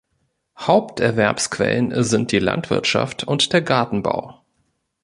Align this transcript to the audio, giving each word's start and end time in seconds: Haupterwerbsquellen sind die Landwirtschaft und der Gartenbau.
Haupterwerbsquellen 0.57 2.03
sind 2.03 2.31
die 2.31 2.39
Landwirtschaft 2.39 3.23
und 3.23 3.53
der 3.53 3.61
Gartenbau. 3.61 4.41